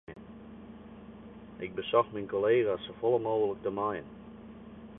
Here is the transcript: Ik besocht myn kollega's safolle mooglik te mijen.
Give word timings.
Ik 1.65 1.71
besocht 1.79 2.11
myn 2.13 2.31
kollega's 2.33 2.83
safolle 2.85 3.19
mooglik 3.27 3.61
te 3.63 3.71
mijen. 3.79 4.07